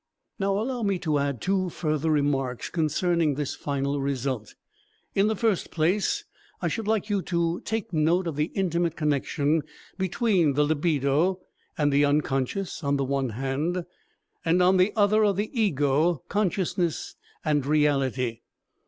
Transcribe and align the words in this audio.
Now 0.39 0.57
allow 0.57 0.81
me 0.81 0.97
to 0.97 1.19
add 1.19 1.39
two 1.41 1.69
further 1.69 2.09
remarks 2.09 2.71
concerning 2.71 3.35
this 3.35 3.53
final 3.53 4.01
result. 4.01 4.55
In 5.13 5.27
the 5.27 5.35
first 5.35 5.69
place, 5.69 6.23
I 6.59 6.69
should 6.69 6.87
like 6.87 7.11
you 7.11 7.21
to 7.21 7.61
take 7.65 7.93
note 7.93 8.25
of 8.25 8.35
the 8.35 8.49
intimate 8.55 8.95
connection 8.95 9.61
between 9.99 10.53
the 10.53 10.65
libido 10.65 11.41
and 11.77 11.93
the 11.93 12.03
unconscious 12.03 12.83
on 12.83 12.97
the 12.97 13.05
one 13.05 13.29
hand, 13.29 13.85
and 14.43 14.63
on 14.63 14.77
the 14.77 14.91
other 14.95 15.23
of 15.23 15.35
the 15.35 15.51
ego, 15.53 16.23
consciousness, 16.29 17.15
and 17.45 17.63
reality. 17.67 18.41